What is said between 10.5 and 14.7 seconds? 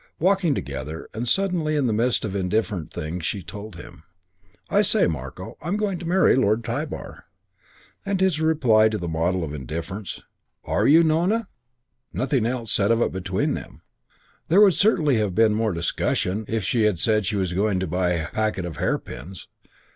"Are you, Nona?" Nothing else said of it between them. There